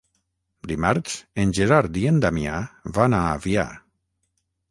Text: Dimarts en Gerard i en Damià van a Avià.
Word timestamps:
Dimarts 0.69 1.17
en 1.43 1.51
Gerard 1.57 2.01
i 2.03 2.07
en 2.13 2.17
Damià 2.25 2.55
van 2.97 3.17
a 3.17 3.19
Avià. 3.37 3.67